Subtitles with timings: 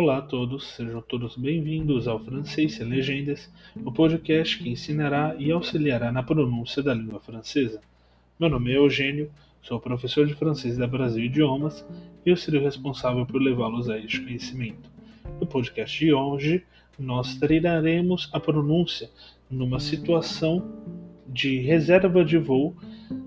[0.00, 3.52] Olá a todos, sejam todos bem-vindos ao Francês Sem Legendas,
[3.84, 7.80] o podcast que ensinará e auxiliará na pronúncia da língua francesa.
[8.38, 9.28] Meu nome é Eugênio,
[9.60, 11.84] sou professor de francês da Brasil Idiomas
[12.24, 14.88] e eu serei responsável por levá-los a este conhecimento.
[15.40, 16.64] No podcast de hoje,
[16.96, 19.10] nós treinaremos a pronúncia
[19.50, 20.64] numa situação
[21.26, 22.76] de reserva de voo,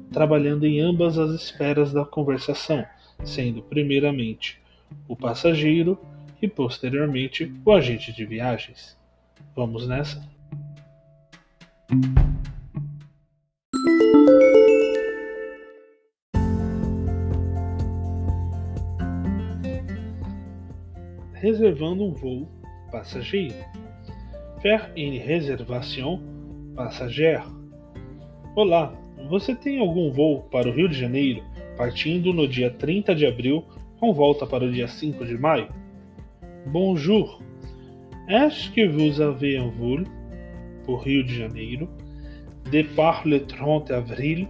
[0.09, 2.85] trabalhando em ambas as esferas da conversação,
[3.25, 4.57] sendo primeiramente
[5.05, 5.99] o passageiro
[6.41, 8.97] e posteriormente o agente de viagens.
[9.55, 10.27] Vamos nessa?
[21.33, 22.47] Reservando um voo
[22.91, 23.55] passageiro.
[24.61, 26.21] Faire une réservation
[26.75, 27.41] passager.
[28.55, 28.93] Olá,
[29.29, 31.43] você tem algum voo para o Rio de Janeiro
[31.77, 33.65] partindo no dia 30 de abril
[33.99, 35.80] com volta para o dia 5 de maio?
[36.67, 37.41] Bonjour.
[38.29, 40.05] Est-ce que vous avez un vol
[40.85, 41.87] pour Rio de Janeiro,
[42.71, 44.47] départ le 30 avril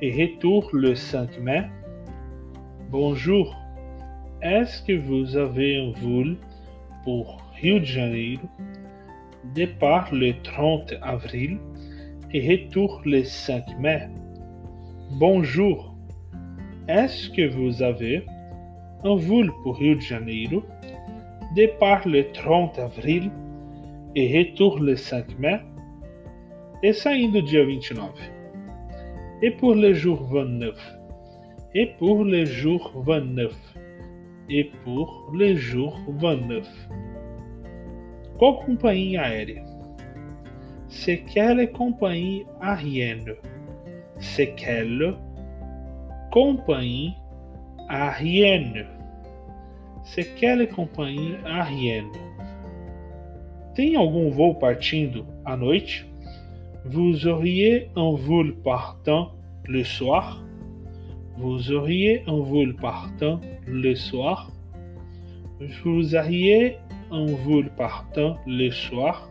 [0.00, 1.64] et retour le 5 mai?
[2.90, 3.54] Bonjour.
[4.40, 6.38] Est-ce que vous avez un vol
[7.04, 8.48] pour Rio de Janeiro,
[9.54, 11.58] départ le 30 avril
[12.32, 14.08] et retour le 5 mai?
[15.18, 15.94] Bonjour.
[16.88, 18.24] Est-ce que vous avez
[19.04, 20.62] un vol pour Rio de Janeiro,
[21.54, 23.30] départ le 30 avril
[24.16, 25.60] e retour le 5 mai,
[26.82, 28.10] e saindo dia 29.
[29.42, 30.74] E pour le jour 29.
[31.74, 33.52] E pour le jour 29.
[34.48, 36.66] E pour le jour 29.
[38.38, 39.64] Qual companhia aérea?
[40.88, 43.34] C'est quelle compagnie aérienne?
[44.18, 45.14] C'est quelle
[46.30, 47.14] compagnie
[47.88, 48.95] aérienne?
[50.08, 52.12] C'est quelle compagnie aérienne?
[53.74, 56.06] Tem algum voo partindo à noite?
[56.84, 59.32] Vous auriez un vol partant
[59.64, 60.42] le soir?
[61.36, 64.52] Vous auriez un vol partant le soir?
[65.84, 66.78] Vous auriez
[67.10, 69.28] un vol partant le soir?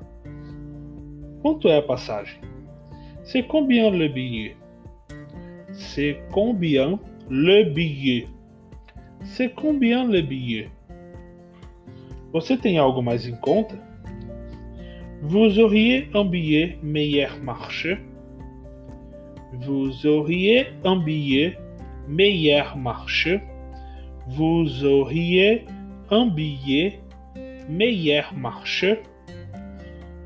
[1.41, 2.41] Quanto é a passagem?
[3.23, 4.57] C'est combien le billet?
[5.71, 8.27] C'est combien le billet?
[9.23, 10.69] C'est combien le billet?
[12.33, 13.75] Você tem algo mais em conta?
[15.21, 17.97] Vous auriez un billet meilleur marché?
[19.53, 21.57] Vous auriez un billet
[22.07, 23.41] meilleur marché?
[24.27, 25.65] Vous auriez
[26.11, 26.99] un billet
[27.69, 29.01] meilleur marché?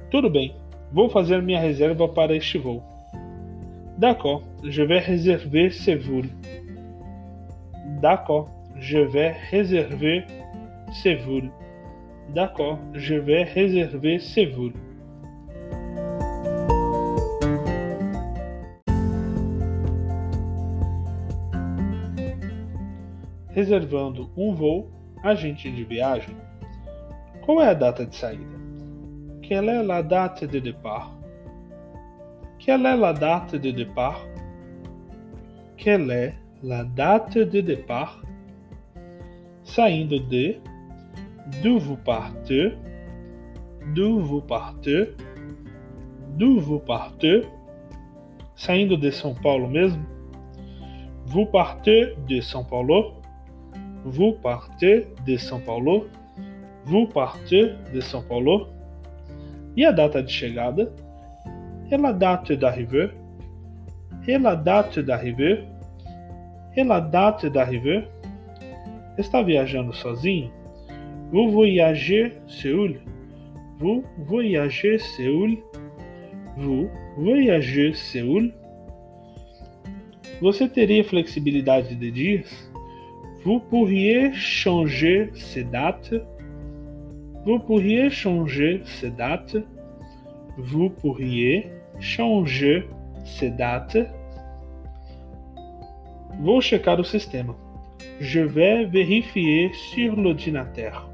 [0.09, 0.55] Tudo bem,
[0.91, 2.81] vou fazer minha reserva para este voo.
[3.97, 6.25] D'accord, je vais réserver ce vol.
[8.01, 10.23] D'accord, je vais réserver
[10.91, 11.51] ce vol.
[12.33, 14.73] D'accord, je vais réserver ce vol.
[23.55, 24.89] Reservando um voo,
[25.23, 26.35] agente de viagem.
[27.41, 28.45] Qual é a data de saída?
[29.41, 31.11] Quelle est la date de départ?
[32.59, 34.25] Quelle est la date de départ?
[35.75, 38.21] Quelle est la date de départ?
[39.69, 40.55] Saindo de
[41.61, 42.73] d'où vous partez?
[43.93, 45.15] D'où vous partez?
[46.37, 47.43] D'où vous partez?
[48.55, 50.03] Saindo de São Paulo mesmo?
[51.27, 53.21] Vous partez de São Paulo?
[54.05, 56.07] Vous partez de São Paulo?
[56.85, 58.69] Vous partez de São Paulo?
[59.77, 60.91] E a data de chegada?
[61.91, 63.11] Et la date d'arrivée?
[64.27, 65.63] Et la date d'arrivée?
[66.75, 68.07] Et la date d'arrivée?
[69.19, 70.49] Está viajando sozinho?
[71.29, 73.01] Vous voyagez Seul?
[73.77, 75.57] Vous voyagez Seul?
[76.55, 78.53] Vous voyagez Seul?
[80.39, 82.71] Você teria flexibilidade de dias?
[83.43, 86.15] Vous pourriez changer ces dates?
[87.45, 89.57] Vous pourriez changer ces dates?
[90.57, 91.67] Vous pourriez
[91.99, 92.87] changer
[93.25, 93.97] ces dates?
[96.39, 97.53] Vou checar o sistema.
[98.19, 101.09] Je vais vérifier sur l'ordinateur.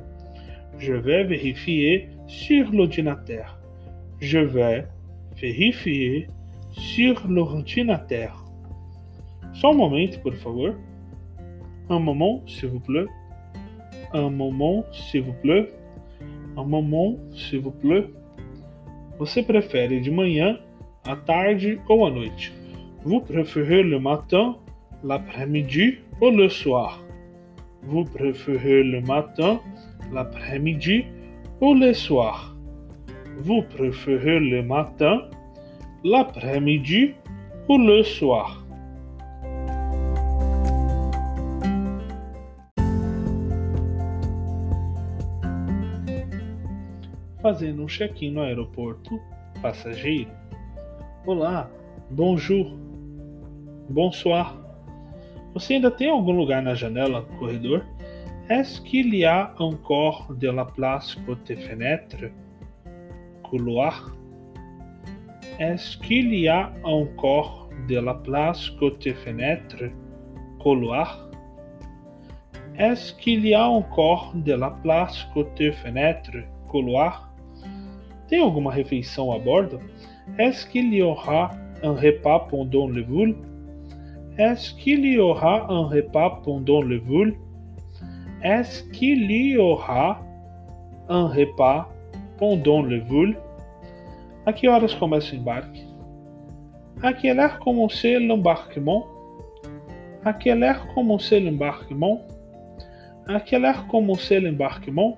[0.78, 3.60] Je vais vérifier sur l'ordinateur.
[4.20, 4.86] Je vais
[5.40, 6.28] vérifier
[6.72, 8.46] sur l'ordinateur.
[9.54, 10.76] Só um momento, por favor.
[11.90, 13.06] Un moment, s'il vous plaît.
[14.14, 15.72] Un moment, s'il vous plaît.
[16.58, 18.06] Un moment, s'il vous plaît.
[19.18, 20.60] Você prefere de manhã,
[21.06, 22.52] à tarde ou à noite?
[23.04, 24.58] Vous préférez le matin,
[25.04, 27.02] l'après-midi ou le soir?
[27.84, 29.60] Vous préférez le matin,
[30.14, 31.06] l'après-midi
[31.62, 32.56] ou le soir?
[33.38, 35.22] Vous préférez le matin,
[36.04, 37.14] l'après-midi
[37.68, 38.62] ou le soir?
[47.42, 49.20] Fazendo um check-in no aeroporto,
[49.62, 50.32] passageiro.
[51.28, 51.70] Olá,
[52.10, 52.76] bonjour,
[53.90, 54.65] bonsoir.
[55.56, 57.82] Você ainda tem algum lugar na janela, corredor?
[58.50, 62.30] Est-ce qu'il y a encore de la place côté fenêtre?
[63.42, 64.14] Couloir?
[65.58, 69.78] Est-ce qu'il y a encore de la place côté fenêtre?
[70.60, 71.30] Couloir?
[72.78, 76.34] Est-ce qu'il y a encore de la place côté fenêtre?
[76.68, 77.34] Couloir?
[78.28, 79.80] Tem alguma refeição a bordo?
[80.38, 83.55] Est-ce qu'il y aura un repas pendant le vol?
[84.38, 87.36] Est-ce qu'il y aura un repas pendant le vol?
[88.44, 90.20] Est-ce qu'il y aura
[91.08, 91.90] un repas
[92.38, 93.38] pendant le vol?
[94.46, 95.80] A que horas começa o embarque?
[97.02, 99.06] À quelle heure commence l'embarquement?
[100.24, 102.22] À quelle heure commence l'embarquement?
[103.28, 105.18] À quelle heure commence l'embarquement?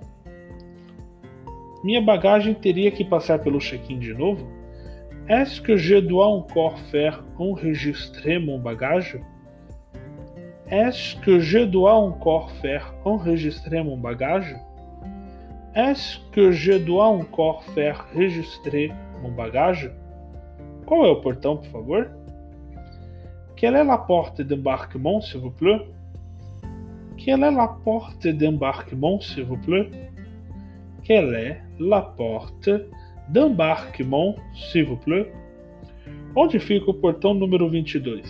[1.83, 4.56] Minha bagagem teria que passar pelo check-in de novo?
[5.29, 9.19] Est-ce que je dois encore faire enregistrer mon bagage?
[10.71, 14.55] Est-ce que je dois encore faire enregistrer mon bagage?
[15.75, 18.89] Est-ce que je dois encore faire enregistrer
[19.21, 19.91] mon bagage?
[20.85, 22.05] Qual é o portão, por favor?
[23.57, 25.81] Quelle est la porte d'embarquement, s'il vous plaît?
[27.17, 29.89] Quelle est la porte d'embarquement, s'il vous plaît?
[31.03, 33.06] Quelle est la porte d'embarquement,
[34.53, 35.31] s'il vous plaît?
[36.35, 38.21] Onde fica o portão número 22?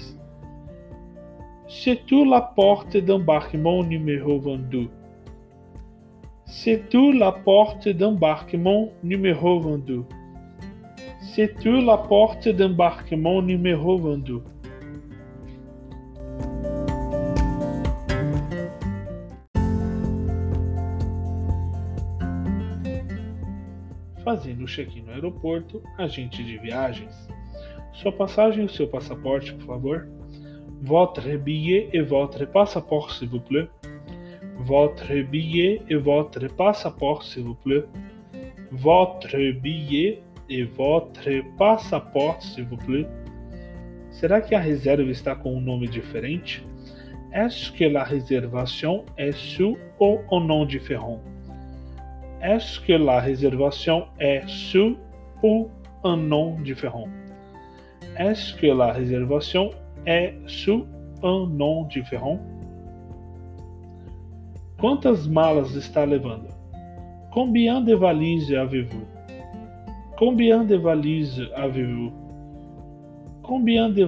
[1.68, 4.90] C'est tu la porte d'embarquement numéro 22?
[6.46, 10.06] C'est tu la porte d'embarquement numéro 22?
[11.20, 14.42] C'est tu la porte d'embarquement numéro 22?
[24.28, 27.30] Fazendo o check-in no aeroporto, agente de viagens.
[27.94, 30.06] Sua passagem e seu passaporte, por favor.
[30.82, 33.70] Votre billet et votre passeport, s'il vous plaît.
[34.58, 37.86] Votre billet et votre passeport, s'il vous plaît.
[38.70, 43.08] Votre billet et votre passeport, s'il vous plaît.
[44.10, 46.66] Será que a reserva está com um nome diferente?
[47.32, 51.24] Est-ce que la réservation est sous ou un nom différent?
[52.42, 54.96] Est-ce que la réservation est sous
[55.42, 55.70] ou
[56.04, 57.08] un nom différent?
[58.18, 59.72] Est-ce que la réservation
[60.06, 60.86] est sous
[61.24, 62.40] un nom différent?
[64.80, 66.50] Quantas malas está levando?
[67.34, 69.06] Combien de valises avez-vous?
[70.18, 72.12] Combien de valises avez-vous?
[73.42, 74.04] Combien de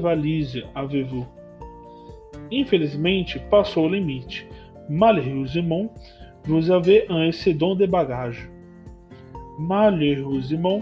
[0.76, 1.26] avez-vous?
[2.52, 4.46] Infelizmente, passou o limite.
[4.90, 5.90] Malheureusement,
[6.46, 8.50] vous avez un excédent de bagages.
[9.60, 10.82] Malheureusement,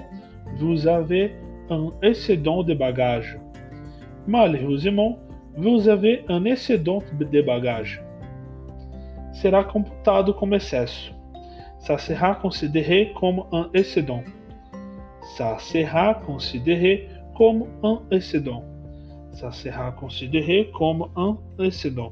[0.58, 1.36] vous avez
[1.70, 3.38] un excédent de bagages.
[4.28, 5.18] Malheureusement,
[5.56, 8.02] vous avez un excédent de bagages.
[9.34, 11.14] Será computado como excesso.
[11.80, 14.24] Ça sera considéré comme un excédent.
[15.38, 18.64] Ça sera considéré comme un excédent.
[19.32, 22.12] Ça sera considéré comme un excédent.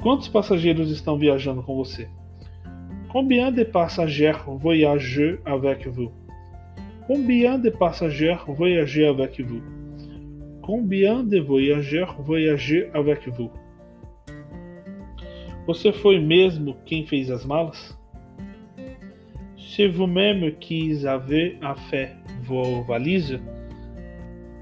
[0.00, 2.08] Quantos passageiros estão viajando com você?
[3.08, 6.12] Combien de passagers voyagent avec vous?
[7.08, 9.62] Combien de passagers voyagent avec vous?
[10.62, 13.50] Combien de voyageurs voyagent avec vous?
[15.66, 17.98] Você foi mesmo quem fez as malas?
[19.56, 22.14] C'est vous-même qui avez a fait
[22.44, 23.40] vos valises?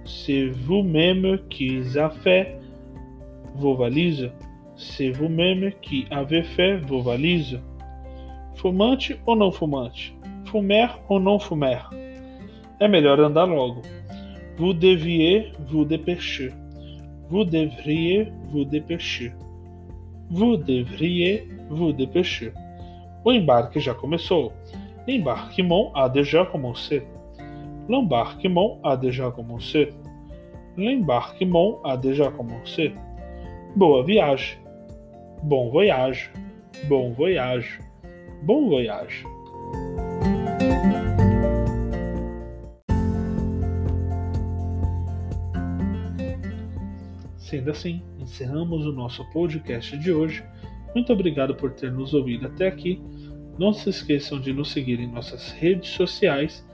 [0.05, 2.59] C'est vous-même qui a fait
[3.55, 4.31] vos valises?
[4.76, 7.59] C'est vous-même qui avez fait vos valises?
[8.56, 10.14] Fumante ou não fumante?
[10.45, 11.83] Fumer ou não fumer?
[12.78, 13.80] É melhor andar logo.
[14.59, 16.52] Vous deviez vous dépêcher.
[17.30, 19.33] Vous devriez vous dépêcher.
[20.30, 22.52] Vous devriez vous dépêcher.
[23.25, 24.52] O embarque já começou.
[25.09, 27.02] L'embarquement a déjà commencé.
[27.88, 29.95] L'embarquement a déjà commencé.
[30.76, 32.92] L'embarquement a déjà commencé.
[33.75, 34.65] Boa viagem.
[35.43, 36.31] Bom voyage.
[36.88, 37.78] Bom voyage.
[38.43, 39.25] Bom voyage.
[47.37, 50.45] Sendo assim, encerramos o nosso podcast de hoje
[50.97, 53.02] Muito obrigado por ter nos ouvido até aqui.
[53.59, 56.66] Não se esqueçam de nos seguir em nossas redes sociais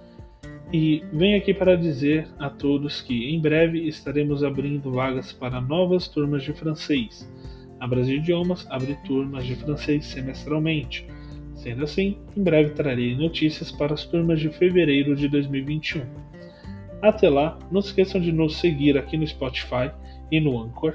[0.72, 6.06] e venho aqui para dizer a todos que em breve estaremos abrindo vagas para novas
[6.06, 7.28] turmas de francês.
[7.86, 11.06] Brasil Idiomas abre turmas de francês semestralmente.
[11.54, 16.02] Sendo assim, em breve trarei notícias para as turmas de fevereiro de 2021.
[17.00, 19.90] Até lá, não esqueçam de nos seguir aqui no Spotify
[20.30, 20.94] e no Anchor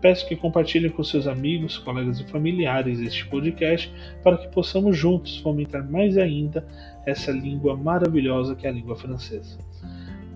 [0.00, 3.92] Peço que compartilhem com seus amigos, colegas e familiares este podcast
[4.22, 6.66] para que possamos juntos fomentar mais ainda
[7.06, 9.58] essa língua maravilhosa que é a língua francesa.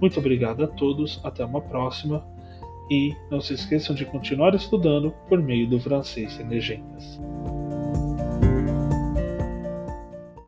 [0.01, 2.25] Muito obrigado a todos, até uma próxima
[2.91, 7.21] e não se esqueçam de continuar estudando por meio do francês sem legendas.